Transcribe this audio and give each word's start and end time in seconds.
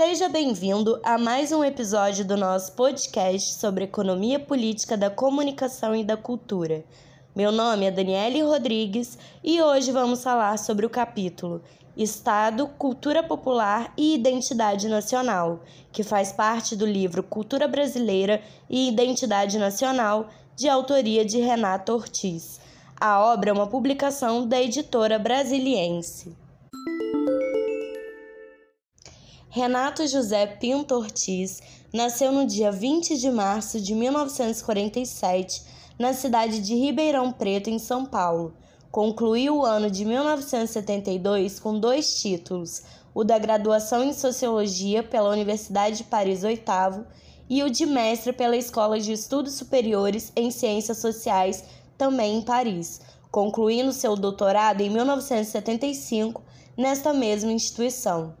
Seja 0.00 0.28
bem-vindo 0.28 1.00
a 1.02 1.18
mais 1.18 1.50
um 1.50 1.64
episódio 1.64 2.24
do 2.24 2.36
nosso 2.36 2.70
podcast 2.74 3.54
sobre 3.54 3.82
economia 3.82 4.38
política 4.38 4.96
da 4.96 5.10
comunicação 5.10 5.92
e 5.92 6.04
da 6.04 6.16
cultura. 6.16 6.84
Meu 7.34 7.50
nome 7.50 7.84
é 7.84 7.90
Daniele 7.90 8.40
Rodrigues 8.42 9.18
e 9.42 9.60
hoje 9.60 9.90
vamos 9.90 10.22
falar 10.22 10.56
sobre 10.56 10.86
o 10.86 10.88
capítulo 10.88 11.60
Estado, 11.96 12.68
Cultura 12.78 13.24
Popular 13.24 13.92
e 13.96 14.14
Identidade 14.14 14.86
Nacional, 14.86 15.64
que 15.90 16.04
faz 16.04 16.30
parte 16.30 16.76
do 16.76 16.86
livro 16.86 17.20
Cultura 17.20 17.66
Brasileira 17.66 18.40
e 18.70 18.86
Identidade 18.86 19.58
Nacional, 19.58 20.28
de 20.54 20.68
autoria 20.68 21.24
de 21.24 21.40
Renato 21.40 21.92
Ortiz. 21.92 22.60
A 23.00 23.18
obra 23.18 23.50
é 23.50 23.52
uma 23.52 23.66
publicação 23.66 24.46
da 24.46 24.62
editora 24.62 25.18
Brasiliense. 25.18 26.36
Renato 29.50 30.06
José 30.06 30.46
Pinto 30.46 30.94
Ortiz 30.94 31.62
nasceu 31.90 32.30
no 32.30 32.46
dia 32.46 32.70
20 32.70 33.16
de 33.16 33.30
março 33.30 33.80
de 33.80 33.94
1947 33.94 35.62
na 35.98 36.12
cidade 36.12 36.60
de 36.60 36.74
Ribeirão 36.74 37.32
Preto, 37.32 37.70
em 37.70 37.78
São 37.78 38.04
Paulo. 38.04 38.52
Concluiu 38.90 39.56
o 39.56 39.64
ano 39.64 39.90
de 39.90 40.04
1972 40.04 41.58
com 41.58 41.80
dois 41.80 42.20
títulos: 42.20 42.82
o 43.14 43.24
da 43.24 43.38
graduação 43.38 44.04
em 44.04 44.12
Sociologia 44.12 45.02
pela 45.02 45.30
Universidade 45.30 45.96
de 45.96 46.04
Paris 46.04 46.42
VIII 46.42 47.06
e 47.48 47.62
o 47.62 47.70
de 47.70 47.86
mestre 47.86 48.34
pela 48.34 48.54
Escola 48.56 49.00
de 49.00 49.12
Estudos 49.12 49.54
Superiores 49.54 50.30
em 50.36 50.50
Ciências 50.50 50.98
Sociais, 50.98 51.64
também 51.96 52.36
em 52.36 52.42
Paris, 52.42 53.00
concluindo 53.30 53.94
seu 53.94 54.14
doutorado 54.14 54.82
em 54.82 54.90
1975 54.90 56.42
nesta 56.76 57.14
mesma 57.14 57.50
instituição. 57.50 58.34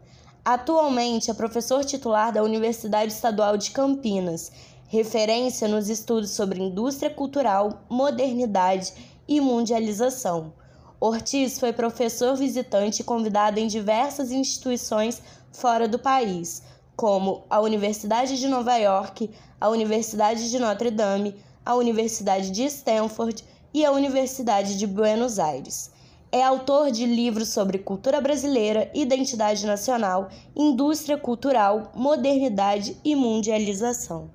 Atualmente 0.44 1.30
é 1.30 1.34
professor 1.34 1.84
titular 1.84 2.32
da 2.32 2.42
Universidade 2.42 3.12
Estadual 3.12 3.56
de 3.56 3.70
Campinas, 3.70 4.50
referência 4.88 5.68
nos 5.68 5.88
estudos 5.88 6.30
sobre 6.30 6.62
indústria 6.62 7.10
cultural, 7.10 7.84
modernidade 7.88 8.92
e 9.28 9.40
mundialização. 9.40 10.52
Ortiz 11.00 11.60
foi 11.60 11.72
professor 11.72 12.34
visitante 12.34 13.02
e 13.02 13.04
convidado 13.04 13.60
em 13.60 13.66
diversas 13.66 14.32
instituições 14.32 15.22
fora 15.52 15.86
do 15.86 15.98
país, 15.98 16.62
como 16.96 17.44
a 17.48 17.60
Universidade 17.60 18.38
de 18.38 18.48
Nova 18.48 18.76
York, 18.76 19.30
a 19.60 19.68
Universidade 19.68 20.50
de 20.50 20.58
Notre 20.58 20.90
Dame, 20.90 21.36
a 21.64 21.74
Universidade 21.74 22.50
de 22.50 22.64
Stanford 22.64 23.44
e 23.72 23.84
a 23.84 23.92
Universidade 23.92 24.78
de 24.78 24.86
Buenos 24.86 25.38
Aires. 25.38 25.90
É 26.30 26.42
autor 26.42 26.90
de 26.90 27.06
livros 27.06 27.48
sobre 27.48 27.78
cultura 27.78 28.20
brasileira, 28.20 28.90
identidade 28.92 29.64
nacional, 29.64 30.28
indústria 30.54 31.16
cultural, 31.16 31.90
modernidade 31.94 32.98
e 33.02 33.16
mundialização. 33.16 34.30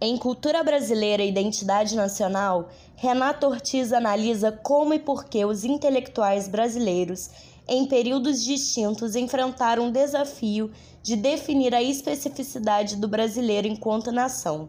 Em 0.00 0.16
Cultura 0.16 0.64
Brasileira 0.64 1.22
e 1.22 1.28
Identidade 1.28 1.94
Nacional, 1.94 2.68
Renato 2.96 3.46
Ortiz 3.46 3.92
analisa 3.92 4.50
como 4.50 4.92
e 4.92 4.98
por 4.98 5.26
que 5.26 5.44
os 5.44 5.64
intelectuais 5.64 6.48
brasileiros, 6.48 7.30
em 7.68 7.86
períodos 7.86 8.42
distintos, 8.42 9.14
enfrentaram 9.14 9.86
o 9.86 9.92
desafio 9.92 10.72
de 11.00 11.14
definir 11.14 11.72
a 11.76 11.82
especificidade 11.82 12.96
do 12.96 13.06
brasileiro 13.06 13.68
enquanto 13.68 14.10
nação. 14.10 14.68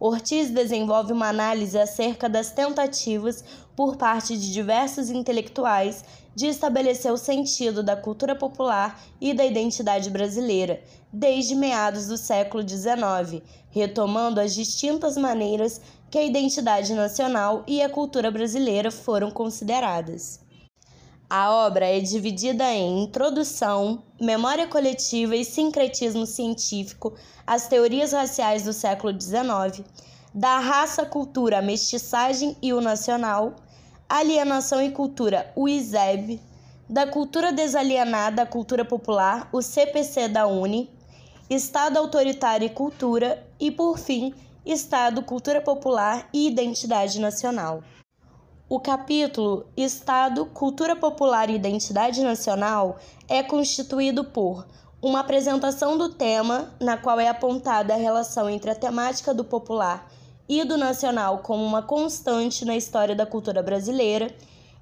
Ortiz 0.00 0.48
desenvolve 0.48 1.12
uma 1.12 1.28
análise 1.28 1.78
acerca 1.78 2.26
das 2.26 2.50
tentativas 2.50 3.44
por 3.76 3.96
parte 3.96 4.34
de 4.34 4.50
diversos 4.50 5.10
intelectuais 5.10 6.02
de 6.34 6.46
estabelecer 6.46 7.12
o 7.12 7.18
sentido 7.18 7.82
da 7.82 7.94
cultura 7.94 8.34
popular 8.34 8.98
e 9.20 9.34
da 9.34 9.44
identidade 9.44 10.08
brasileira, 10.08 10.82
desde 11.12 11.54
meados 11.54 12.06
do 12.06 12.16
século 12.16 12.66
XIX, 12.66 13.42
retomando 13.70 14.40
as 14.40 14.54
distintas 14.54 15.18
maneiras 15.18 15.82
que 16.10 16.16
a 16.16 16.24
identidade 16.24 16.94
nacional 16.94 17.62
e 17.66 17.82
a 17.82 17.90
cultura 17.90 18.30
brasileira 18.30 18.90
foram 18.90 19.30
consideradas. 19.30 20.40
A 21.32 21.48
obra 21.52 21.86
é 21.86 22.00
dividida 22.00 22.64
em 22.72 23.04
introdução, 23.04 24.02
memória 24.20 24.66
coletiva 24.66 25.36
e 25.36 25.44
sincretismo 25.44 26.26
científico 26.26 27.14
às 27.46 27.68
teorias 27.68 28.10
raciais 28.10 28.64
do 28.64 28.72
século 28.72 29.12
XIX, 29.12 29.86
da 30.34 30.58
raça, 30.58 31.06
cultura, 31.06 31.62
mestiçagem 31.62 32.56
e 32.60 32.72
o 32.72 32.80
nacional, 32.80 33.54
alienação 34.08 34.82
e 34.82 34.90
cultura, 34.90 35.52
o 35.54 35.68
ISEB, 35.68 36.40
da 36.88 37.06
cultura 37.06 37.52
desalienada 37.52 38.42
à 38.42 38.46
cultura 38.46 38.84
popular, 38.84 39.48
o 39.52 39.62
CPC 39.62 40.26
da 40.26 40.48
UNE, 40.48 40.90
Estado 41.48 41.96
autoritário 41.96 42.66
e 42.66 42.70
cultura 42.70 43.46
e, 43.60 43.70
por 43.70 44.00
fim, 44.00 44.34
Estado, 44.66 45.22
cultura 45.22 45.60
popular 45.60 46.28
e 46.34 46.48
identidade 46.48 47.20
nacional. 47.20 47.84
O 48.72 48.78
capítulo 48.78 49.66
Estado, 49.76 50.46
Cultura 50.46 50.94
Popular 50.94 51.50
e 51.50 51.56
Identidade 51.56 52.22
Nacional 52.22 52.98
é 53.28 53.42
constituído 53.42 54.22
por 54.22 54.64
uma 55.02 55.18
apresentação 55.18 55.98
do 55.98 56.10
tema, 56.10 56.72
na 56.78 56.96
qual 56.96 57.18
é 57.18 57.26
apontada 57.26 57.92
a 57.92 57.96
relação 57.96 58.48
entre 58.48 58.70
a 58.70 58.74
temática 58.76 59.34
do 59.34 59.42
popular 59.42 60.08
e 60.48 60.62
do 60.62 60.78
nacional 60.78 61.38
como 61.38 61.64
uma 61.64 61.82
constante 61.82 62.64
na 62.64 62.76
história 62.76 63.16
da 63.16 63.26
cultura 63.26 63.60
brasileira. 63.60 64.32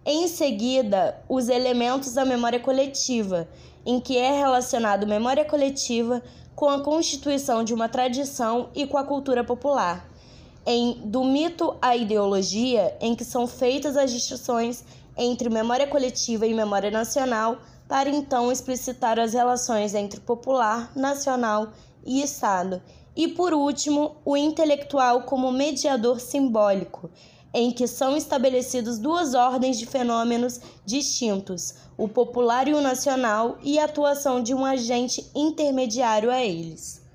Em 0.04 0.28
seguida, 0.28 1.18
os 1.26 1.48
elementos 1.48 2.12
da 2.12 2.26
memória 2.26 2.60
coletiva, 2.60 3.48
em 3.86 3.98
que 4.00 4.18
é 4.18 4.38
relacionado 4.38 5.06
memória 5.06 5.46
coletiva 5.46 6.22
com 6.54 6.68
a 6.68 6.82
constituição 6.82 7.64
de 7.64 7.72
uma 7.72 7.88
tradição 7.88 8.68
e 8.74 8.86
com 8.86 8.98
a 8.98 9.04
cultura 9.04 9.42
popular 9.42 10.06
em 10.70 11.00
Do 11.02 11.24
Mito 11.24 11.78
à 11.80 11.96
Ideologia, 11.96 12.94
em 13.00 13.14
que 13.14 13.24
são 13.24 13.46
feitas 13.46 13.96
as 13.96 14.12
distinções 14.12 14.84
entre 15.16 15.48
memória 15.48 15.86
coletiva 15.86 16.46
e 16.46 16.52
memória 16.52 16.90
nacional, 16.90 17.56
para 17.88 18.10
então 18.10 18.52
explicitar 18.52 19.18
as 19.18 19.32
relações 19.32 19.94
entre 19.94 20.20
popular, 20.20 20.92
nacional 20.94 21.72
e 22.04 22.20
Estado. 22.20 22.82
E 23.16 23.28
por 23.28 23.54
último, 23.54 24.16
o 24.26 24.36
intelectual 24.36 25.22
como 25.22 25.50
mediador 25.50 26.20
simbólico, 26.20 27.08
em 27.54 27.70
que 27.70 27.86
são 27.86 28.14
estabelecidos 28.14 28.98
duas 28.98 29.32
ordens 29.32 29.78
de 29.78 29.86
fenômenos 29.86 30.60
distintos, 30.84 31.76
o 31.96 32.06
popular 32.06 32.68
e 32.68 32.74
o 32.74 32.82
nacional, 32.82 33.56
e 33.62 33.78
a 33.78 33.86
atuação 33.86 34.42
de 34.42 34.52
um 34.52 34.66
agente 34.66 35.30
intermediário 35.34 36.30
a 36.30 36.44
eles. 36.44 37.07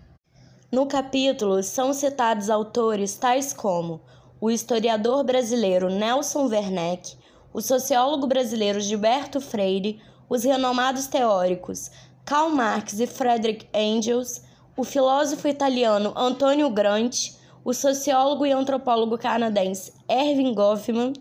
No 0.74 0.88
capítulo 0.88 1.62
são 1.62 1.94
citados 1.94 2.50
autores 2.50 3.16
tais 3.16 3.54
como 3.54 4.02
o 4.42 4.50
historiador 4.50 5.24
brasileiro 5.24 5.88
Nelson 5.88 6.48
Werneck, 6.48 7.16
o 7.54 7.62
sociólogo 7.62 8.26
brasileiro 8.26 8.80
Gilberto 8.82 9.40
Freire, 9.40 10.02
os 10.28 10.44
renomados 10.44 11.06
teóricos 11.06 11.92
Karl 12.26 12.50
Marx 12.50 13.00
e 13.00 13.06
Friedrich 13.06 13.70
Engels, 13.72 14.42
o 14.76 14.84
filósofo 14.84 15.48
italiano 15.48 16.12
Antonio 16.16 16.72
Gramsci, 16.72 17.36
o 17.64 17.72
sociólogo 17.72 18.44
e 18.44 18.52
antropólogo 18.52 19.16
canadense 19.16 19.94
Erving 20.10 20.56
Goffman 20.56 21.14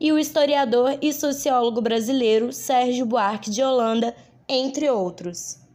e 0.00 0.10
o 0.10 0.18
historiador 0.18 0.98
e 1.00 1.12
sociólogo 1.12 1.80
brasileiro 1.80 2.52
Sérgio 2.52 3.06
Buarque 3.06 3.48
de 3.48 3.62
Holanda, 3.62 4.12
entre 4.48 4.90
outros. 4.90 5.67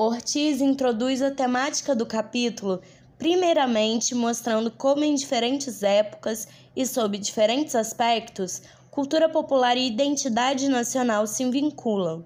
Ortiz 0.00 0.60
introduz 0.60 1.20
a 1.20 1.28
temática 1.28 1.92
do 1.92 2.06
capítulo, 2.06 2.80
primeiramente 3.18 4.14
mostrando 4.14 4.70
como 4.70 5.02
em 5.02 5.16
diferentes 5.16 5.82
épocas 5.82 6.46
e 6.76 6.86
sob 6.86 7.18
diferentes 7.18 7.74
aspectos, 7.74 8.62
cultura 8.92 9.28
popular 9.28 9.76
e 9.76 9.88
identidade 9.88 10.68
nacional 10.68 11.26
se 11.26 11.44
vinculam. 11.50 12.24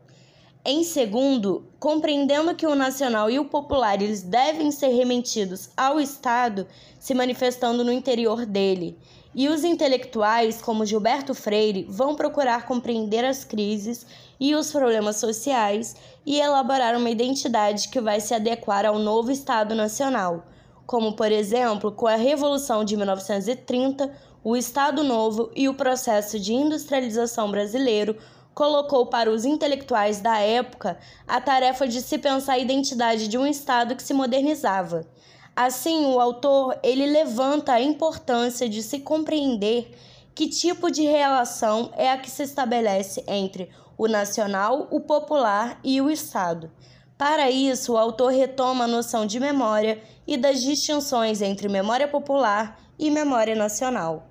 Em 0.63 0.85
segundo, 0.85 1.67
compreendendo 1.81 2.55
que 2.55 2.67
o 2.67 2.75
nacional 2.75 3.31
e 3.31 3.39
o 3.39 3.47
popular 3.47 4.03
eles 4.03 4.21
devem 4.21 4.71
ser 4.71 4.89
remetidos 4.89 5.71
ao 5.75 5.99
Estado, 5.99 6.67
se 7.01 7.15
manifestando 7.15 7.83
no 7.83 7.91
interior 7.91 8.45
dele. 8.45 8.99
E 9.35 9.49
os 9.49 9.65
intelectuais, 9.65 10.61
como 10.61 10.85
Gilberto 10.85 11.35
Freire, 11.35 11.87
vão 11.89 12.15
procurar 12.15 12.67
compreender 12.67 13.25
as 13.25 13.45
crises 13.45 14.07
e 14.39 14.55
os 14.55 14.71
problemas 14.71 15.17
sociais 15.17 15.97
e 16.27 16.39
elaborar 16.39 16.97
uma 16.97 17.09
identidade 17.09 17.89
que 17.89 18.01
vai 18.01 18.21
se 18.21 18.35
adequar 18.35 18.85
ao 18.85 18.99
novo 18.99 19.31
Estado 19.31 19.75
Nacional, 19.75 20.45
como, 20.87 21.15
por 21.15 21.33
exemplo, 21.33 21.91
com 21.91 22.07
a 22.07 22.17
Revolução 22.17 22.85
de 22.85 22.95
1930, 22.95 24.13
o 24.45 24.55
Estado 24.55 25.03
Novo 25.03 25.51
e 25.57 25.69
o 25.69 25.75
processo 25.75 26.39
de 26.39 26.53
industrialização 26.53 27.51
brasileiro 27.51 28.19
colocou 28.55 29.07
para 29.07 29.31
os 29.31 29.47
intelectuais 29.47 30.21
da 30.21 30.39
época 30.39 30.99
a 31.27 31.41
tarefa 31.41 31.89
de 31.89 32.03
se 32.03 32.19
pensar 32.19 32.55
a 32.55 32.59
identidade 32.59 33.29
de 33.29 33.39
um 33.39 33.47
Estado 33.47 33.97
que 33.97 34.03
se 34.03 34.13
modernizava. 34.13 35.07
Assim, 35.55 36.07
o 36.07 36.19
autor 36.19 36.79
ele 36.83 37.07
levanta 37.07 37.73
a 37.73 37.81
importância 37.81 38.69
de 38.69 38.83
se 38.83 39.01
compreender 39.01 39.95
que 40.35 40.49
tipo 40.49 40.91
de 40.91 41.03
relação 41.03 41.91
é 41.95 42.11
a 42.11 42.17
que 42.17 42.31
se 42.31 42.43
estabelece 42.43 43.23
entre 43.29 43.69
o 43.99 44.09
nacional, 44.09 44.89
o 44.91 45.01
popular 45.01 45.79
e 45.85 46.01
o 46.01 46.11
Estado. 46.11 46.71
Para 47.19 47.51
isso, 47.51 47.93
o 47.93 47.99
autor 47.99 48.33
retoma 48.33 48.85
a 48.85 48.89
noção 48.89 49.27
de 49.27 49.39
memória 49.39 50.03
e 50.27 50.37
das 50.37 50.63
distinções 50.63 51.43
entre 51.43 51.69
memória 51.69 52.09
popular 52.09 52.81
e 52.99 53.11
memória 53.11 53.55
nacional. 53.55 54.27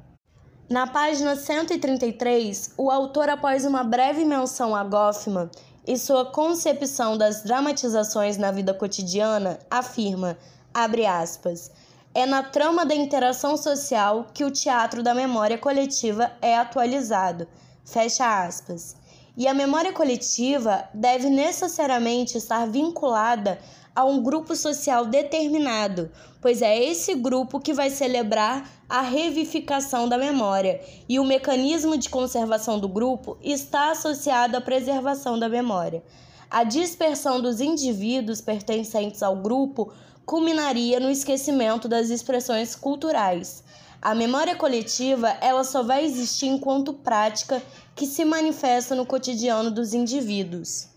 Na 0.70 0.88
página 0.88 1.36
133, 1.36 2.74
o 2.78 2.90
autor, 2.90 3.30
após 3.30 3.66
uma 3.66 3.84
breve 3.84 4.26
menção 4.26 4.76
a 4.76 4.84
Goffman 4.84 5.50
e 5.88 5.98
sua 5.98 6.26
concepção 6.26 7.18
das 7.18 7.44
dramatizações 7.44 8.38
na 8.38 8.52
vida 8.52 8.74
cotidiana, 8.74 9.60
afirma, 9.70 10.38
abre 10.74 11.06
aspas, 11.06 11.72
é 12.14 12.26
na 12.26 12.44
trama 12.44 12.86
da 12.86 12.94
interação 12.94 13.56
social 13.56 14.28
que 14.34 14.44
o 14.44 14.52
teatro 14.52 15.02
da 15.02 15.14
memória 15.14 15.58
coletiva 15.58 16.32
é 16.42 16.58
atualizado, 16.58 17.48
fecha 17.86 18.46
aspas. 18.46 18.96
E 19.38 19.48
a 19.48 19.54
memória 19.54 19.94
coletiva 19.94 20.84
deve 20.94 21.30
necessariamente 21.30 22.38
estar 22.38 22.68
vinculada 22.68 23.58
a 23.96 24.06
um 24.06 24.24
grupo 24.24 24.56
social 24.56 25.06
determinado, 25.06 26.10
pois 26.42 26.62
é 26.62 26.82
esse 26.82 27.14
grupo 27.16 27.60
que 27.60 27.74
vai 27.74 27.90
celebrar 27.90 28.70
a 28.88 29.02
revificação 29.02 30.08
da 30.08 30.18
memória, 30.18 30.82
e 31.08 31.20
o 31.20 31.26
mecanismo 31.26 31.98
de 31.98 32.10
conservação 32.10 32.80
do 32.80 32.88
grupo 32.88 33.38
está 33.42 33.92
associado 33.92 34.58
à 34.58 34.62
preservação 34.62 35.38
da 35.38 35.50
memória. 35.50 36.04
A 36.50 36.64
dispersão 36.64 37.42
dos 37.42 37.62
indivíduos 37.62 38.42
pertencentes 38.42 39.24
ao 39.24 39.36
grupo 39.36 39.94
culminaria 40.26 41.00
no 41.00 41.10
esquecimento 41.10 41.88
das 41.88 42.10
expressões 42.10 42.76
culturais. 42.76 43.64
A 44.02 44.16
memória 44.16 44.56
coletiva, 44.56 45.30
ela 45.42 45.64
só 45.64 45.84
vai 45.84 46.04
existir 46.04 46.48
enquanto 46.48 46.94
prática 46.94 47.62
que 47.96 48.08
se 48.08 48.26
manifesta 48.26 48.96
no 48.96 49.06
cotidiano 49.06 49.70
dos 49.70 49.94
indivíduos. 49.94 50.91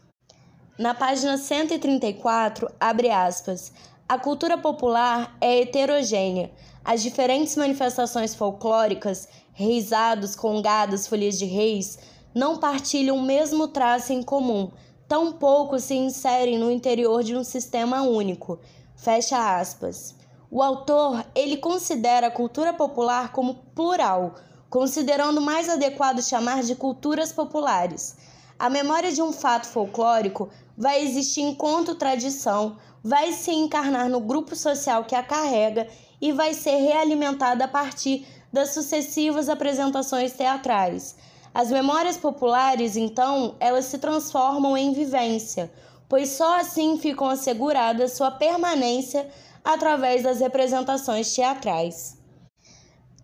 Na 0.77 0.93
página 0.93 1.39
134, 1.39 2.69
abre 2.81 3.09
aspas, 3.09 3.71
a 4.09 4.19
cultura 4.19 4.59
popular 4.59 5.37
é 5.41 5.61
heterogênea. 5.61 6.51
As 6.85 7.01
diferentes 7.01 7.55
manifestações 7.55 8.35
folclóricas, 8.35 9.29
reisados, 9.53 10.35
congadas, 10.35 11.07
folhas 11.07 11.39
de 11.39 11.45
reis, 11.45 11.97
não 12.35 12.59
partilham 12.59 13.19
o 13.19 13.23
mesmo 13.23 13.69
traço 13.69 14.13
em 14.13 14.21
comum, 14.21 14.69
tampouco 15.07 15.79
se 15.79 15.95
inserem 15.95 16.59
no 16.59 16.73
interior 16.73 17.23
de 17.23 17.37
um 17.37 17.45
sistema 17.45 18.03
único. 18.03 18.59
Fecha 18.97 19.57
aspas. 19.57 20.17
O 20.51 20.61
autor, 20.61 21.25
ele 21.37 21.57
considera 21.57 22.27
a 22.27 22.33
cultura 22.33 22.73
popular 22.73 23.31
como 23.31 23.55
plural, 23.77 24.35
considerando 24.69 25.41
mais 25.41 25.69
adequado 25.69 26.21
chamar 26.21 26.65
de 26.65 26.75
culturas 26.75 27.33
populares. 27.33 28.17
A 28.59 28.71
memória 28.71 29.11
de 29.13 29.21
um 29.21 29.33
fato 29.33 29.67
folclórico 29.67 30.49
vai 30.77 31.03
existir 31.03 31.43
enquanto 31.43 31.95
tradição, 31.95 32.77
vai 33.03 33.33
se 33.33 33.51
encarnar 33.51 34.09
no 34.09 34.21
grupo 34.21 34.55
social 34.55 35.05
que 35.05 35.15
a 35.15 35.23
carrega 35.23 35.89
e 36.21 36.33
vai 36.33 36.55
ser 36.55 36.77
realimentada 36.77 37.65
a 37.65 37.69
partir 37.69 38.27
das 38.53 38.71
sucessivas 38.71 39.49
apresentações 39.49 40.33
teatrais. 40.33 41.17
As 41.53 41.71
memórias 41.71 42.17
populares, 42.17 42.97
então, 42.97 43.57
elas 43.61 43.87
se 43.87 43.99
transformam 43.99 44.77
em 44.77 44.93
vivência, 44.93 45.71
pois 46.09 46.31
só 46.31 46.61
assim 46.61 46.99
ficam 46.99 47.29
asseguradas 47.29 48.13
sua 48.13 48.31
permanência 48.31 49.29
através 49.65 50.23
das 50.23 50.41
representações 50.41 51.35
teatrais. 51.35 52.19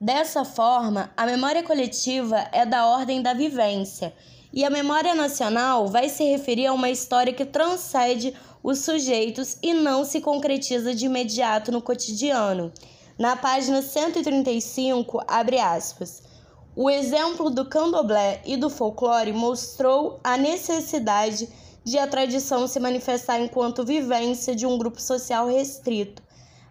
Dessa 0.00 0.44
forma, 0.44 1.12
a 1.16 1.26
memória 1.26 1.62
coletiva 1.62 2.48
é 2.52 2.64
da 2.64 2.86
ordem 2.86 3.20
da 3.20 3.34
vivência, 3.34 4.14
e 4.52 4.64
a 4.64 4.70
memória 4.70 5.14
nacional 5.14 5.86
vai 5.88 6.08
se 6.08 6.24
referir 6.24 6.66
a 6.66 6.72
uma 6.72 6.90
história 6.90 7.32
que 7.32 7.44
transcende 7.44 8.34
os 8.62 8.80
sujeitos 8.80 9.56
e 9.62 9.72
não 9.72 10.04
se 10.04 10.20
concretiza 10.20 10.94
de 10.94 11.06
imediato 11.06 11.70
no 11.70 11.80
cotidiano. 11.80 12.72
Na 13.18 13.36
página 13.36 13.82
135, 13.82 15.22
abre 15.26 15.58
aspas. 15.58 16.22
O 16.74 16.88
exemplo 16.88 17.50
do 17.50 17.64
candomblé 17.64 18.40
e 18.44 18.56
do 18.56 18.70
folclore 18.70 19.32
mostrou 19.32 20.18
a 20.22 20.36
necessidade 20.36 21.48
de 21.84 21.98
a 21.98 22.06
tradição 22.06 22.66
se 22.66 22.78
manifestar 22.78 23.40
enquanto 23.40 23.84
vivência 23.84 24.54
de 24.54 24.66
um 24.66 24.78
grupo 24.78 25.00
social 25.00 25.46
restrito. 25.46 26.22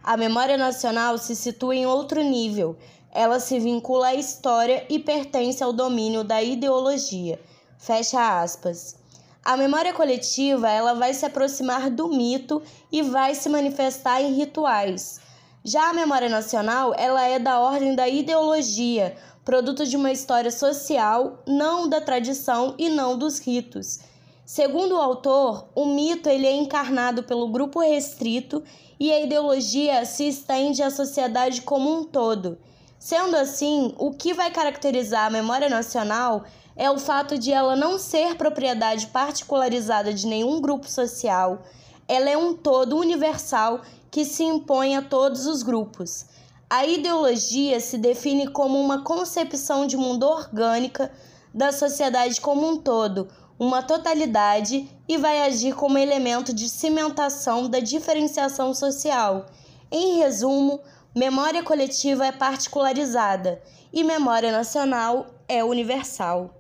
A 0.04 0.16
memória 0.16 0.58
nacional 0.58 1.18
se 1.18 1.36
situa 1.36 1.76
em 1.76 1.86
outro 1.86 2.24
nível. 2.24 2.78
Ela 3.12 3.40
se 3.40 3.60
vincula 3.60 4.08
à 4.08 4.16
história 4.16 4.86
e 4.90 5.00
pertence 5.00 5.64
ao 5.64 5.74
domínio 5.74 6.24
da 6.24 6.42
ideologia. 6.42 7.40
Fecha 7.80 8.42
aspas. 8.42 8.98
A 9.44 9.56
memória 9.56 9.94
coletiva, 9.94 10.70
ela 10.70 10.94
vai 10.94 11.14
se 11.14 11.26
aproximar 11.26 11.90
do 11.90 12.10
mito 12.10 12.62
e 12.92 13.02
vai 13.02 13.34
se 13.34 13.48
manifestar 13.48 14.22
em 14.22 14.34
rituais. 14.34 15.22
Já 15.64 15.90
a 15.90 15.94
memória 15.94 16.28
nacional, 16.28 16.94
ela 16.98 17.26
é 17.26 17.40
da 17.40 17.58
ordem 17.58 17.96
da 17.96 18.06
ideologia, 18.08 19.16
produto 19.46 19.86
de 19.86 19.96
uma 19.96 20.12
história 20.12 20.52
social, 20.52 21.42
não 21.48 21.88
da 21.88 22.02
tradição 22.02 22.76
e 22.78 22.90
não 22.90 23.18
dos 23.18 23.40
ritos. 23.40 24.00
Segundo 24.46 24.96
o 24.96 25.02
autor, 25.02 25.70
o 25.74 25.86
mito 25.86 26.28
ele 26.28 26.48
é 26.48 26.54
encarnado 26.54 27.24
pelo 27.24 27.48
grupo 27.48 27.80
restrito 27.80 28.62
e 29.00 29.10
a 29.10 29.22
ideologia 29.22 30.04
se 30.04 30.28
estende 30.28 30.84
à 30.84 30.92
sociedade 30.92 31.62
como 31.62 31.90
um 31.98 32.04
todo. 32.04 32.58
Sendo 33.00 33.38
assim, 33.38 33.96
o 33.98 34.12
que 34.12 34.34
vai 34.34 34.52
caracterizar 34.52 35.28
a 35.28 35.30
memória 35.30 35.70
nacional 35.70 36.44
é 36.80 36.90
o 36.90 36.98
fato 36.98 37.38
de 37.38 37.52
ela 37.52 37.76
não 37.76 38.00
ser 38.00 38.36
propriedade 38.36 39.08
particularizada 39.08 40.14
de 40.14 40.26
nenhum 40.26 40.62
grupo 40.62 40.90
social. 40.90 41.64
Ela 42.08 42.30
é 42.30 42.38
um 42.38 42.54
todo 42.54 42.96
universal 42.96 43.82
que 44.10 44.24
se 44.24 44.46
impõe 44.46 44.96
a 44.96 45.02
todos 45.02 45.46
os 45.46 45.62
grupos. 45.62 46.26
A 46.70 46.86
ideologia 46.86 47.82
se 47.82 47.98
define 47.98 48.48
como 48.48 48.80
uma 48.80 49.04
concepção 49.04 49.86
de 49.86 49.98
mundo 49.98 50.24
orgânica 50.24 51.12
da 51.54 51.74
sociedade 51.74 52.40
como 52.40 52.66
um 52.66 52.78
todo, 52.78 53.28
uma 53.60 53.84
totalidade 53.84 54.90
e 55.06 55.18
vai 55.18 55.42
agir 55.42 55.76
como 55.76 55.98
elemento 55.98 56.54
de 56.54 56.70
cimentação 56.70 57.70
da 57.70 57.82
diferenciação 57.82 58.74
social. 58.74 59.48
Em 59.92 60.20
resumo, 60.20 60.80
memória 61.14 61.62
coletiva 61.62 62.26
é 62.26 62.32
particularizada 62.32 63.62
e 63.92 64.02
memória 64.02 64.50
nacional 64.50 65.26
é 65.46 65.62
universal. 65.62 66.59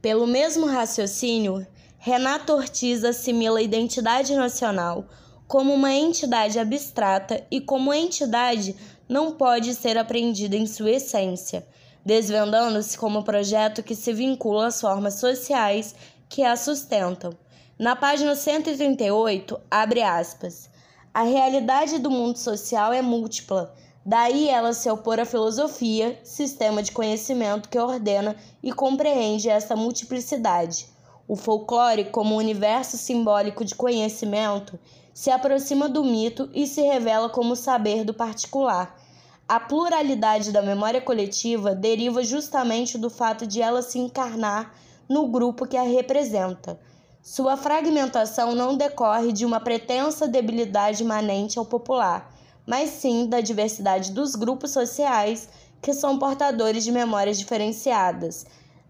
Pelo 0.00 0.28
mesmo 0.28 0.66
raciocínio, 0.66 1.66
Renato 1.98 2.52
Ortiz 2.52 3.02
assimila 3.02 3.58
a 3.58 3.62
identidade 3.62 4.32
nacional 4.36 5.04
como 5.48 5.74
uma 5.74 5.92
entidade 5.92 6.58
abstrata 6.58 7.44
e 7.50 7.60
como 7.60 7.92
entidade 7.92 8.76
não 9.08 9.32
pode 9.32 9.74
ser 9.74 9.98
apreendida 9.98 10.54
em 10.54 10.66
sua 10.66 10.92
essência, 10.92 11.66
desvendando-se 12.04 12.96
como 12.96 13.24
projeto 13.24 13.82
que 13.82 13.96
se 13.96 14.12
vincula 14.12 14.68
às 14.68 14.80
formas 14.80 15.14
sociais 15.14 15.96
que 16.28 16.44
a 16.44 16.54
sustentam. 16.54 17.32
Na 17.76 17.96
página 17.96 18.36
138, 18.36 19.58
abre 19.68 20.02
aspas. 20.02 20.70
A 21.12 21.22
realidade 21.22 21.98
do 21.98 22.10
mundo 22.10 22.36
social 22.36 22.92
é 22.92 23.02
múltipla, 23.02 23.74
daí 24.08 24.48
ela 24.48 24.72
se 24.72 24.88
opor 24.88 25.20
à 25.20 25.26
filosofia, 25.26 26.18
sistema 26.24 26.82
de 26.82 26.92
conhecimento 26.92 27.68
que 27.68 27.78
ordena 27.78 28.34
e 28.62 28.72
compreende 28.72 29.50
essa 29.50 29.76
multiplicidade. 29.76 30.88
O 31.28 31.36
folclore, 31.36 32.06
como 32.06 32.34
universo 32.34 32.96
simbólico 32.96 33.66
de 33.66 33.74
conhecimento, 33.74 34.78
se 35.12 35.30
aproxima 35.30 35.90
do 35.90 36.02
mito 36.02 36.48
e 36.54 36.66
se 36.66 36.80
revela 36.80 37.28
como 37.28 37.54
saber 37.54 38.02
do 38.02 38.14
particular. 38.14 38.98
A 39.46 39.60
pluralidade 39.60 40.52
da 40.52 40.62
memória 40.62 41.02
coletiva 41.02 41.74
deriva 41.74 42.22
justamente 42.22 42.96
do 42.96 43.10
fato 43.10 43.46
de 43.46 43.60
ela 43.60 43.82
se 43.82 43.98
encarnar 43.98 44.72
no 45.06 45.28
grupo 45.28 45.66
que 45.66 45.76
a 45.76 45.82
representa. 45.82 46.80
Sua 47.20 47.58
fragmentação 47.58 48.54
não 48.54 48.74
decorre 48.74 49.32
de 49.34 49.44
uma 49.44 49.60
pretensa 49.60 50.26
debilidade 50.26 51.02
imanente 51.02 51.58
ao 51.58 51.66
popular, 51.66 52.37
mas 52.68 52.90
sim 52.90 53.26
da 53.26 53.40
diversidade 53.40 54.12
dos 54.12 54.36
grupos 54.36 54.72
sociais 54.72 55.48
que 55.80 55.94
são 55.94 56.18
portadores 56.18 56.84
de 56.84 56.92
memórias 56.92 57.38
diferenciadas. 57.38 58.44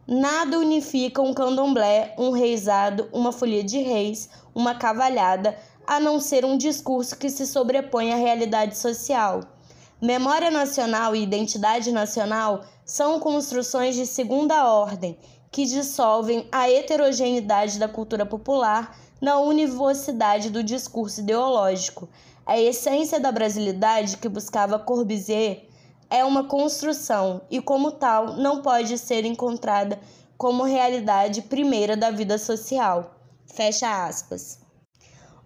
Nada 0.05 0.59
unifica 0.59 1.23
um 1.23 1.33
candomblé, 1.33 2.13
um 2.19 2.31
reisado, 2.33 3.09
uma 3.13 3.31
folia 3.31 3.63
de 3.63 3.79
reis, 3.79 4.29
uma 4.53 4.75
cavalhada, 4.75 5.57
a 5.87 6.01
não 6.01 6.19
ser 6.19 6.45
um 6.45 6.59
discurso 6.59 7.17
que 7.17 7.31
se 7.31 7.47
sobrepõe 7.47 8.13
à 8.13 8.17
realidade 8.17 8.77
social. 8.77 9.43
Memória 10.03 10.51
nacional 10.51 11.15
e 11.15 11.23
identidade 11.23 11.93
nacional 11.93 12.65
são 12.85 13.21
construções 13.21 13.95
de 13.95 14.07
segunda 14.07 14.67
ordem 14.69 15.17
que 15.53 15.65
dissolvem 15.65 16.49
a 16.51 16.69
heterogeneidade 16.69 17.79
da 17.79 17.87
cultura 17.87 18.27
popular 18.27 18.99
na 19.21 19.39
univocidade 19.39 20.51
do 20.51 20.65
discurso 20.65 21.21
ideológico. 21.21 22.09
A 22.49 22.59
essência 22.59 23.21
da 23.21 23.31
brasilidade 23.31 24.17
que 24.17 24.27
buscava 24.27 24.79
Corbusier 24.79 25.67
é 26.09 26.25
uma 26.25 26.45
construção 26.45 27.43
e, 27.51 27.61
como 27.61 27.93
tal, 27.93 28.39
não 28.39 28.63
pode 28.63 28.97
ser 28.97 29.27
encontrada 29.27 30.01
como 30.39 30.65
realidade 30.65 31.43
primeira 31.43 31.95
da 31.95 32.11
vida 32.11 32.39
social. 32.39 33.21
Fecha 33.45 34.07
aspas. 34.07 34.61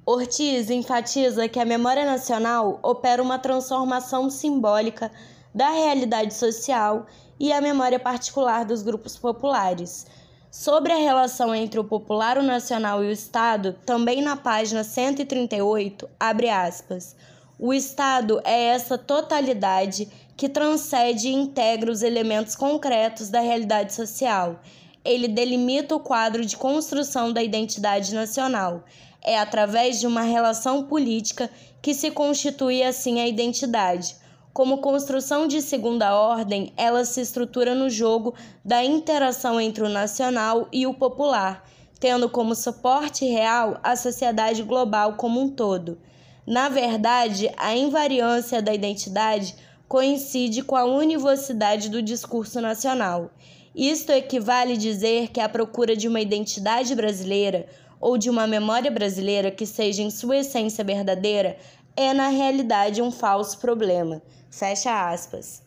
Ortiz 0.06 0.70
enfatiza 0.70 1.48
que 1.48 1.58
a 1.58 1.64
memória 1.64 2.06
nacional 2.06 2.78
opera 2.84 3.20
uma 3.20 3.36
transformação 3.36 4.30
simbólica 4.30 5.10
da 5.52 5.70
realidade 5.70 6.32
social 6.34 7.06
e 7.36 7.52
a 7.52 7.60
memória 7.60 7.98
particular 7.98 8.64
dos 8.64 8.80
grupos 8.80 9.18
populares. 9.18 10.06
Sobre 10.52 10.92
a 10.92 10.96
relação 10.96 11.54
entre 11.54 11.80
o 11.80 11.84
popular, 11.84 12.36
o 12.36 12.42
nacional 12.42 13.02
e 13.02 13.06
o 13.06 13.10
Estado, 13.10 13.74
também 13.86 14.20
na 14.20 14.36
página 14.36 14.84
138, 14.84 16.06
abre 16.20 16.50
aspas. 16.50 17.16
O 17.58 17.72
Estado 17.72 18.38
é 18.44 18.64
essa 18.64 18.98
totalidade 18.98 20.06
que 20.36 20.50
transcende 20.50 21.28
e 21.28 21.32
integra 21.32 21.90
os 21.90 22.02
elementos 22.02 22.54
concretos 22.54 23.30
da 23.30 23.40
realidade 23.40 23.94
social. 23.94 24.60
Ele 25.02 25.26
delimita 25.26 25.96
o 25.96 26.00
quadro 26.00 26.44
de 26.44 26.54
construção 26.54 27.32
da 27.32 27.42
identidade 27.42 28.14
nacional. 28.14 28.84
É 29.22 29.38
através 29.38 30.00
de 30.00 30.06
uma 30.06 30.20
relação 30.20 30.84
política 30.84 31.48
que 31.80 31.94
se 31.94 32.10
constitui 32.10 32.82
assim 32.82 33.22
a 33.22 33.26
identidade. 33.26 34.16
Como 34.52 34.82
construção 34.82 35.46
de 35.46 35.62
segunda 35.62 36.14
ordem, 36.14 36.74
ela 36.76 37.06
se 37.06 37.22
estrutura 37.22 37.74
no 37.74 37.88
jogo 37.88 38.34
da 38.62 38.84
interação 38.84 39.58
entre 39.58 39.82
o 39.82 39.88
nacional 39.88 40.68
e 40.70 40.86
o 40.86 40.92
popular, 40.92 41.66
tendo 41.98 42.28
como 42.28 42.54
suporte 42.54 43.24
real 43.24 43.80
a 43.82 43.96
sociedade 43.96 44.62
global 44.62 45.14
como 45.14 45.40
um 45.40 45.48
todo. 45.48 45.98
Na 46.46 46.68
verdade, 46.68 47.50
a 47.56 47.74
invariância 47.74 48.60
da 48.60 48.74
identidade 48.74 49.54
coincide 49.88 50.62
com 50.62 50.76
a 50.76 50.84
univocidade 50.84 51.88
do 51.88 52.02
discurso 52.02 52.60
nacional. 52.60 53.30
Isto 53.74 54.12
equivale 54.12 54.76
dizer 54.76 55.28
que 55.28 55.40
a 55.40 55.48
procura 55.48 55.96
de 55.96 56.06
uma 56.06 56.20
identidade 56.20 56.94
brasileira 56.94 57.66
ou 57.98 58.18
de 58.18 58.28
uma 58.28 58.46
memória 58.46 58.90
brasileira 58.90 59.50
que 59.50 59.64
seja 59.64 60.02
em 60.02 60.10
sua 60.10 60.38
essência 60.38 60.84
verdadeira 60.84 61.56
é 61.96 62.12
na 62.12 62.28
realidade 62.28 63.02
um 63.02 63.10
falso 63.10 63.58
problema. 63.58 64.22
Fecha 64.50 65.10
aspas. 65.10 65.62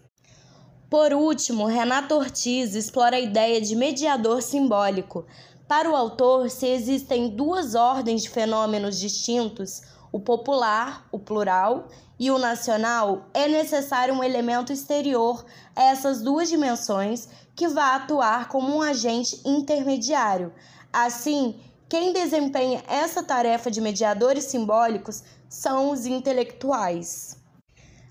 Por 0.89 1.13
último, 1.13 1.65
Renato 1.65 2.15
Ortiz 2.15 2.75
explora 2.75 3.15
a 3.15 3.19
ideia 3.19 3.59
de 3.59 3.75
mediador 3.75 4.41
simbólico. 4.41 5.25
Para 5.67 5.89
o 5.89 5.95
autor, 5.95 6.49
se 6.49 6.67
existem 6.67 7.29
duas 7.29 7.73
ordens 7.73 8.21
de 8.21 8.29
fenômenos 8.29 8.99
distintos, 8.99 9.81
o 10.11 10.19
popular, 10.19 11.07
o 11.11 11.17
plural, 11.17 11.87
e 12.19 12.31
o 12.31 12.37
nacional, 12.37 13.25
é 13.33 13.47
necessário 13.47 14.13
um 14.13 14.23
elemento 14.23 14.71
exterior 14.71 15.45
a 15.75 15.83
essas 15.83 16.21
duas 16.21 16.47
dimensões 16.47 17.27
que 17.55 17.67
vá 17.67 17.95
atuar 17.95 18.47
como 18.47 18.73
um 18.73 18.81
agente 18.81 19.41
intermediário. 19.45 20.53
Assim, 20.93 21.59
quem 21.87 22.13
desempenha 22.13 22.83
essa 22.87 23.21
tarefa 23.21 23.69
de 23.69 23.79
mediadores 23.79 24.45
simbólicos 24.45 25.23
são 25.47 25.91
os 25.91 26.05
intelectuais. 26.05 27.37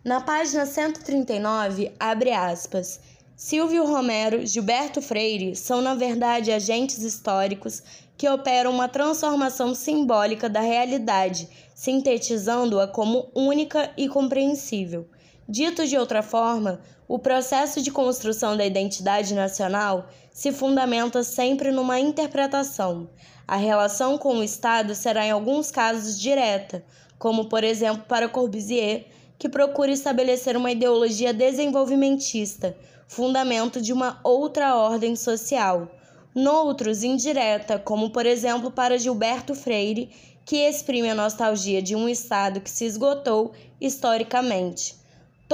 Na 0.04 0.20
página 0.20 0.64
139, 0.64 1.92
abre 1.98 2.30
aspas. 2.30 3.00
Silvio 3.36 3.84
Romero, 3.84 4.46
Gilberto 4.46 5.02
Freire 5.02 5.56
são, 5.56 5.80
na 5.80 5.94
verdade, 5.94 6.52
agentes 6.52 6.98
históricos 6.98 7.82
que 8.16 8.28
operam 8.28 8.70
uma 8.70 8.88
transformação 8.88 9.74
simbólica 9.74 10.48
da 10.48 10.60
realidade, 10.60 11.48
sintetizando-a 11.74 12.86
como 12.86 13.28
única 13.34 13.90
e 13.96 14.08
compreensível. 14.08 15.08
Dito 15.48 15.86
de 15.86 15.98
outra 15.98 16.22
forma, 16.22 16.80
o 17.06 17.18
processo 17.18 17.82
de 17.82 17.90
construção 17.90 18.56
da 18.56 18.64
identidade 18.64 19.34
nacional 19.34 20.08
se 20.32 20.50
fundamenta 20.50 21.22
sempre 21.22 21.70
numa 21.70 22.00
interpretação. 22.00 23.10
A 23.46 23.56
relação 23.56 24.16
com 24.16 24.38
o 24.38 24.42
Estado 24.42 24.94
será, 24.94 25.26
em 25.26 25.30
alguns 25.30 25.70
casos, 25.70 26.18
direta, 26.18 26.82
como, 27.18 27.44
por 27.44 27.62
exemplo, 27.62 28.04
para 28.08 28.28
Corbusier 28.28 29.06
que 29.38 29.48
procura 29.48 29.90
estabelecer 29.90 30.56
uma 30.56 30.70
ideologia 30.70 31.32
desenvolvimentista, 31.32 32.74
fundamento 33.06 33.82
de 33.82 33.92
uma 33.92 34.18
outra 34.24 34.74
ordem 34.76 35.14
social. 35.14 35.90
Noutros, 36.34 37.02
indireta, 37.02 37.78
como 37.78 38.10
por 38.10 38.24
exemplo 38.24 38.70
para 38.70 38.98
Gilberto 38.98 39.54
Freire, 39.54 40.10
que 40.44 40.56
exprime 40.56 41.10
a 41.10 41.14
nostalgia 41.14 41.82
de 41.82 41.94
um 41.94 42.08
Estado 42.08 42.60
que 42.60 42.70
se 42.70 42.84
esgotou 42.86 43.52
historicamente. 43.80 45.03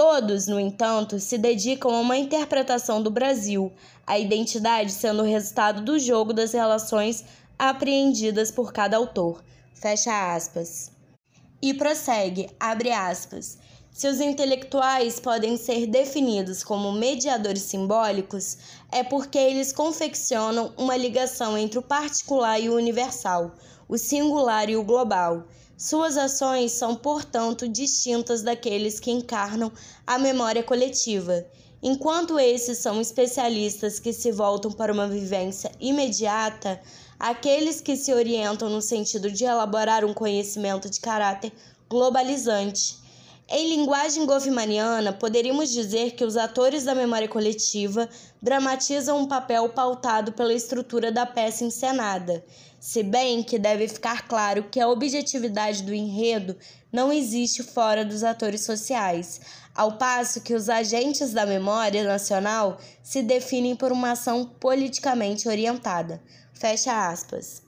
Todos, 0.03 0.47
no 0.47 0.59
entanto, 0.59 1.21
se 1.21 1.37
dedicam 1.37 1.95
a 1.95 2.01
uma 2.01 2.17
interpretação 2.17 3.03
do 3.03 3.11
Brasil, 3.11 3.71
a 4.07 4.19
identidade 4.19 4.93
sendo 4.93 5.21
o 5.21 5.27
resultado 5.27 5.83
do 5.83 5.99
jogo 5.99 6.33
das 6.33 6.55
relações 6.55 7.23
apreendidas 7.59 8.51
por 8.51 8.73
cada 8.73 8.97
autor. 8.97 9.45
Fecha 9.75 10.35
aspas. 10.35 10.91
E 11.61 11.75
prossegue, 11.75 12.49
abre 12.59 12.91
aspas. 12.91 13.59
Se 13.93 14.09
os 14.09 14.21
intelectuais 14.21 15.21
podem 15.21 15.59
ser 15.59 15.87
definidos 15.87 16.65
como 16.65 16.93
mediadores 16.93 17.65
simbólicos, 17.65 18.57
é 18.91 19.05
porque 19.05 19.37
eles 19.37 19.71
confeccionam 19.71 20.73
uma 20.79 20.97
ligação 20.97 21.59
entre 21.59 21.79
o 21.79 21.83
particular 21.83 22.59
e 22.59 22.71
o 22.71 22.75
universal, 22.75 23.53
o 23.87 23.99
singular 23.99 24.71
e 24.71 24.77
o 24.77 24.83
global. 24.83 25.45
Suas 25.83 26.19
ações 26.19 26.73
são, 26.73 26.95
portanto, 26.95 27.67
distintas 27.67 28.43
daqueles 28.43 29.01
que 29.01 29.11
encarnam 29.11 29.73
a 30.07 30.19
memória 30.19 30.63
coletiva. 30.63 31.43
Enquanto 31.83 32.39
esses 32.39 32.77
são 32.77 33.01
especialistas 33.01 33.99
que 33.99 34.13
se 34.13 34.31
voltam 34.31 34.71
para 34.71 34.93
uma 34.93 35.09
vivência 35.09 35.73
imediata, 35.81 36.79
aqueles 37.19 37.81
que 37.81 37.97
se 37.97 38.13
orientam 38.13 38.69
no 38.69 38.83
sentido 38.83 39.31
de 39.31 39.45
elaborar 39.45 40.05
um 40.05 40.13
conhecimento 40.13 40.91
de 40.91 41.01
caráter 41.01 41.51
globalizante 41.89 43.00
em 43.53 43.69
linguagem 43.69 44.25
goffmaniana, 44.27 45.13
poderíamos 45.13 45.71
dizer 45.71 46.13
que 46.13 46.25
os 46.25 46.37
atores 46.37 46.85
da 46.85 46.95
memória 46.95 47.29
coletiva 47.29 48.09
dramatizam 48.41 49.19
um 49.19 49.27
papel 49.27 49.69
pautado 49.71 50.33
pela 50.33 50.55
estrutura 50.55 51.11
da 51.11 51.27
peça 51.27 51.65
encenada, 51.65 52.45
se 52.79 53.03
bem 53.03 53.43
que 53.43 53.59
deve 53.59 53.89
ficar 53.89 54.29
claro 54.29 54.69
que 54.71 54.79
a 54.79 54.89
objetividade 54.89 55.83
do 55.83 55.93
enredo 55.93 56.57
não 56.93 57.13
existe 57.13 57.65
fora 57.65 58.05
dos 58.05 58.23
atores 58.23 58.61
sociais, 58.61 59.41
ao 59.75 59.99
passo 59.99 60.41
que 60.43 60.55
os 60.55 60.69
agentes 60.69 61.33
da 61.33 61.45
memória 61.45 62.05
nacional 62.05 62.79
se 63.03 63.21
definem 63.21 63.75
por 63.75 63.91
uma 63.91 64.13
ação 64.13 64.47
politicamente 64.61 65.49
orientada. 65.49 66.23
Fecha 66.55 67.11
aspas. 67.11 67.63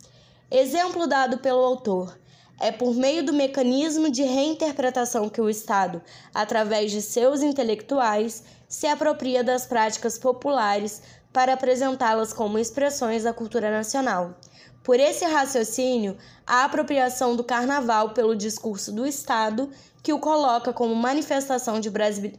Exemplo 0.48 1.08
dado 1.08 1.38
pelo 1.38 1.64
autor. 1.64 2.16
É 2.64 2.71
por 2.71 2.95
meio 2.95 3.25
do 3.26 3.33
mecanismo 3.33 4.09
de 4.09 4.23
reinterpretação 4.23 5.28
que 5.28 5.40
o 5.40 5.50
Estado, 5.50 6.00
através 6.33 6.92
de 6.92 7.02
seus 7.02 7.42
intelectuais, 7.42 8.45
se 8.69 8.87
apropria 8.87 9.42
das 9.42 9.66
práticas 9.66 10.16
populares 10.16 11.02
para 11.33 11.54
apresentá-las 11.54 12.33
como 12.33 12.61
expressões 12.61 13.25
da 13.25 13.33
cultura 13.33 13.69
nacional. 13.69 14.37
Por 14.85 15.00
esse 15.00 15.25
raciocínio, 15.25 16.16
a 16.47 16.62
apropriação 16.62 17.35
do 17.35 17.42
carnaval 17.42 18.11
pelo 18.11 18.37
discurso 18.37 18.92
do 18.92 19.04
Estado, 19.04 19.69
que 20.00 20.12
o 20.12 20.21
coloca 20.21 20.73
como 20.73 20.95
manifestação 20.95 21.81
de 21.81 21.90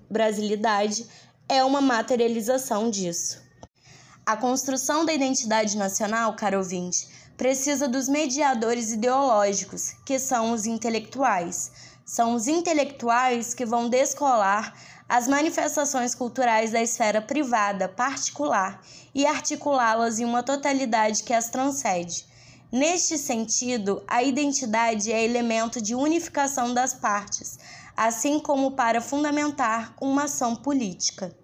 brasilidade, 0.09 1.05
é 1.49 1.61
uma 1.65 1.81
materialização 1.81 2.89
disso. 2.89 3.43
A 4.25 4.37
construção 4.37 5.03
da 5.03 5.13
identidade 5.13 5.75
nacional, 5.75 6.33
caro 6.37 6.59
ouvinte, 6.59 7.09
precisa 7.37 7.87
dos 7.87 8.07
mediadores 8.07 8.91
ideológicos, 8.91 9.95
que 10.05 10.19
são 10.19 10.51
os 10.51 10.65
intelectuais. 10.65 11.71
São 12.05 12.35
os 12.35 12.47
intelectuais 12.47 13.53
que 13.53 13.65
vão 13.65 13.89
descolar 13.89 14.73
as 15.07 15.27
manifestações 15.27 16.15
culturais 16.15 16.71
da 16.71 16.81
esfera 16.81 17.21
privada, 17.21 17.87
particular, 17.87 18.81
e 19.13 19.25
articulá-las 19.25 20.19
em 20.19 20.25
uma 20.25 20.41
totalidade 20.43 21.23
que 21.23 21.33
as 21.33 21.49
transcende. 21.49 22.25
Neste 22.71 23.17
sentido, 23.17 24.03
a 24.07 24.23
identidade 24.23 25.11
é 25.11 25.23
elemento 25.23 25.79
de 25.79 25.93
unificação 25.93 26.73
das 26.73 26.93
partes, 26.93 27.59
assim 27.95 28.39
como 28.39 28.71
para 28.71 28.99
fundamentar 28.99 29.93
uma 30.01 30.23
ação 30.23 30.55
política. 30.55 31.42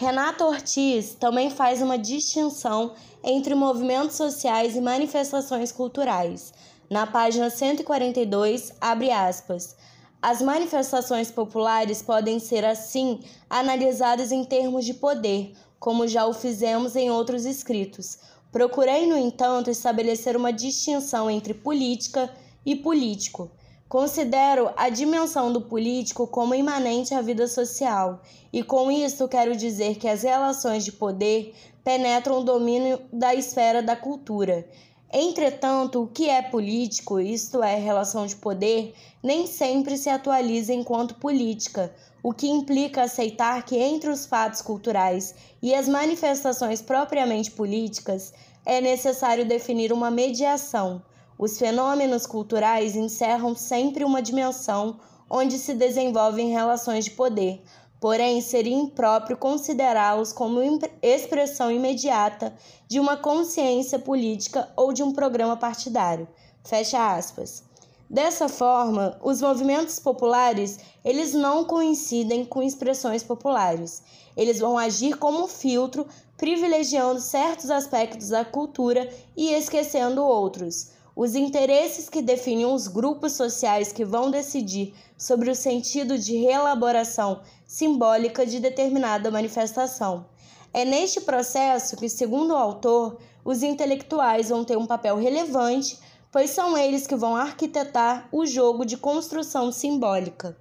Renato 0.00 0.44
Ortiz 0.44 1.16
também 1.18 1.50
faz 1.50 1.82
uma 1.82 1.98
distinção 1.98 2.92
entre 3.20 3.52
movimentos 3.52 4.14
sociais 4.14 4.76
e 4.76 4.80
manifestações 4.80 5.72
culturais. 5.72 6.52
Na 6.88 7.04
página 7.04 7.50
142, 7.50 8.74
abre 8.80 9.10
aspas. 9.10 9.76
As 10.22 10.40
manifestações 10.40 11.32
populares 11.32 12.00
podem 12.00 12.38
ser, 12.38 12.64
assim, 12.64 13.18
analisadas 13.50 14.30
em 14.30 14.44
termos 14.44 14.84
de 14.84 14.94
poder, 14.94 15.52
como 15.80 16.06
já 16.06 16.26
o 16.26 16.32
fizemos 16.32 16.94
em 16.94 17.10
outros 17.10 17.44
escritos. 17.44 18.20
Procurei, 18.52 19.04
no 19.04 19.18
entanto, 19.18 19.68
estabelecer 19.68 20.36
uma 20.36 20.52
distinção 20.52 21.28
entre 21.28 21.52
política 21.54 22.32
e 22.64 22.76
político. 22.76 23.50
Considero 23.88 24.70
a 24.76 24.90
dimensão 24.90 25.50
do 25.50 25.62
político 25.62 26.26
como 26.26 26.54
imanente 26.54 27.14
à 27.14 27.22
vida 27.22 27.48
social, 27.48 28.20
e 28.52 28.62
com 28.62 28.90
isso 28.90 29.26
quero 29.26 29.56
dizer 29.56 29.96
que 29.96 30.06
as 30.06 30.22
relações 30.22 30.84
de 30.84 30.92
poder 30.92 31.54
penetram 31.82 32.38
o 32.38 32.44
domínio 32.44 33.00
da 33.10 33.34
esfera 33.34 33.82
da 33.82 33.96
cultura. 33.96 34.68
Entretanto, 35.10 36.02
o 36.02 36.06
que 36.06 36.28
é 36.28 36.42
político, 36.42 37.18
isto 37.18 37.62
é, 37.62 37.76
relação 37.76 38.26
de 38.26 38.36
poder, 38.36 38.94
nem 39.22 39.46
sempre 39.46 39.96
se 39.96 40.10
atualiza 40.10 40.74
enquanto 40.74 41.14
política, 41.14 41.90
o 42.22 42.34
que 42.34 42.46
implica 42.46 43.04
aceitar 43.04 43.64
que 43.64 43.78
entre 43.78 44.10
os 44.10 44.26
fatos 44.26 44.60
culturais 44.60 45.34
e 45.62 45.74
as 45.74 45.88
manifestações 45.88 46.82
propriamente 46.82 47.50
políticas 47.50 48.34
é 48.66 48.82
necessário 48.82 49.46
definir 49.46 49.94
uma 49.94 50.10
mediação. 50.10 51.02
Os 51.38 51.56
fenômenos 51.56 52.26
culturais 52.26 52.96
encerram 52.96 53.54
sempre 53.54 54.02
uma 54.04 54.20
dimensão 54.20 54.98
onde 55.30 55.56
se 55.56 55.72
desenvolvem 55.72 56.50
relações 56.50 57.04
de 57.04 57.12
poder, 57.12 57.62
porém 58.00 58.40
seria 58.40 58.74
impróprio 58.74 59.36
considerá-los 59.36 60.32
como 60.32 60.60
expressão 61.00 61.70
imediata 61.70 62.52
de 62.88 62.98
uma 62.98 63.16
consciência 63.16 64.00
política 64.00 64.68
ou 64.76 64.92
de 64.92 65.04
um 65.04 65.12
programa 65.12 65.56
partidário. 65.56 66.26
Fecha 66.64 67.14
aspas. 67.14 67.62
Dessa 68.10 68.48
forma, 68.48 69.16
os 69.22 69.40
movimentos 69.40 70.00
populares, 70.00 70.80
eles 71.04 71.34
não 71.34 71.64
coincidem 71.64 72.44
com 72.44 72.62
expressões 72.62 73.22
populares. 73.22 74.02
Eles 74.36 74.58
vão 74.58 74.76
agir 74.76 75.16
como 75.18 75.46
filtro, 75.46 76.04
privilegiando 76.36 77.20
certos 77.20 77.70
aspectos 77.70 78.30
da 78.30 78.44
cultura 78.44 79.08
e 79.36 79.52
esquecendo 79.52 80.24
outros. 80.24 80.97
Os 81.20 81.34
interesses 81.34 82.08
que 82.08 82.22
definem 82.22 82.66
os 82.66 82.86
grupos 82.86 83.32
sociais 83.32 83.90
que 83.90 84.04
vão 84.04 84.30
decidir 84.30 84.94
sobre 85.16 85.50
o 85.50 85.54
sentido 85.54 86.16
de 86.16 86.36
reelaboração 86.36 87.40
simbólica 87.66 88.46
de 88.46 88.60
determinada 88.60 89.28
manifestação. 89.28 90.26
É 90.72 90.84
neste 90.84 91.20
processo 91.22 91.96
que, 91.96 92.08
segundo 92.08 92.52
o 92.52 92.56
autor, 92.56 93.18
os 93.44 93.64
intelectuais 93.64 94.50
vão 94.50 94.64
ter 94.64 94.78
um 94.78 94.86
papel 94.86 95.16
relevante, 95.16 95.98
pois 96.30 96.50
são 96.50 96.78
eles 96.78 97.04
que 97.04 97.16
vão 97.16 97.34
arquitetar 97.34 98.28
o 98.30 98.46
jogo 98.46 98.84
de 98.84 98.96
construção 98.96 99.72
simbólica. 99.72 100.56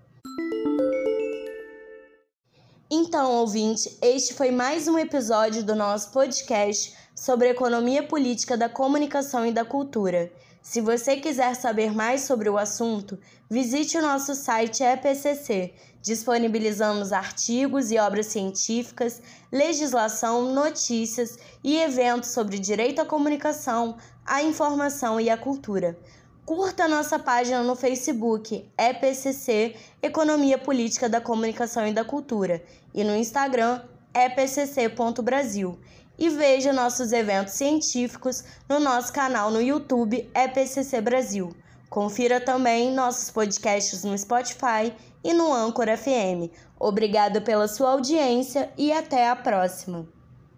Então, 2.90 3.36
ouvinte, 3.36 3.96
este 4.02 4.34
foi 4.34 4.50
mais 4.50 4.88
um 4.88 4.98
episódio 4.98 5.64
do 5.64 5.76
nosso 5.76 6.12
podcast 6.12 6.96
sobre 7.14 7.50
economia 7.50 8.02
política 8.02 8.58
da 8.58 8.68
comunicação 8.68 9.46
e 9.46 9.52
da 9.52 9.64
cultura. 9.64 10.32
Se 10.70 10.82
você 10.82 11.16
quiser 11.16 11.56
saber 11.56 11.94
mais 11.94 12.24
sobre 12.24 12.50
o 12.50 12.58
assunto, 12.58 13.18
visite 13.50 13.98
o 13.98 14.02
nosso 14.02 14.36
site 14.36 14.84
EPCC. 14.84 15.74
Disponibilizamos 16.02 17.14
artigos 17.14 17.90
e 17.90 17.98
obras 17.98 18.26
científicas, 18.26 19.22
legislação, 19.50 20.54
notícias 20.54 21.40
e 21.64 21.78
eventos 21.78 22.32
sobre 22.32 22.60
direito 22.60 23.00
à 23.00 23.06
comunicação, 23.06 23.96
à 24.26 24.44
informação 24.44 25.22
e 25.22 25.30
à 25.30 25.38
cultura. 25.38 25.98
Curta 26.46 26.86
nossa 26.86 27.18
página 27.18 27.64
no 27.64 27.74
Facebook, 27.74 28.70
EPCC 28.78 29.74
Economia 30.02 30.58
Política 30.58 31.08
da 31.08 31.22
Comunicação 31.22 31.88
e 31.88 31.94
da 31.94 32.04
Cultura, 32.04 32.62
e 32.94 33.06
no 33.06 33.16
Instagram, 33.16 33.84
epcc.brasil 34.14 35.80
e 36.18 36.30
veja 36.30 36.74
nossos 36.74 37.12
eventos 37.12 37.54
científicos 37.54 38.44
no 38.68 38.80
nosso 38.80 39.14
canal 39.14 39.52
no 39.52 39.62
YouTube 39.62 40.30
EPCC 40.34 41.00
Brasil. 41.02 41.50
Confira 41.90 42.42
também 42.42 42.94
nossos 42.94 43.30
podcasts 43.30 44.04
no 44.04 44.18
Spotify 44.18 44.94
e 45.24 45.34
no 45.34 45.54
Anchor 45.54 45.88
FM. 45.98 46.52
Obrigado 46.80 47.42
pela 47.42 47.68
sua 47.68 47.92
audiência 47.92 48.72
e 48.78 48.92
até 48.92 49.30
a 49.30 49.36
próxima. 49.36 50.17